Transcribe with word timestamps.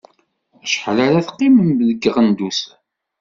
Acḥal 0.63 0.97
ara 1.05 1.25
teqqimem 1.25 1.69
deg 1.89 2.01
Iɣendusen? 2.09 2.71